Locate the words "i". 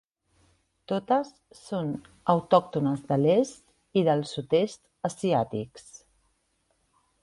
4.03-4.07